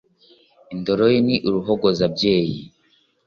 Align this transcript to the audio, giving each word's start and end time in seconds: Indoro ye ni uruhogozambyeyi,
Indoro 0.73 1.05
ye 1.13 1.19
ni 1.27 1.35
uruhogozambyeyi, 1.47 2.59